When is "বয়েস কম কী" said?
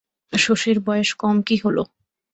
0.85-1.55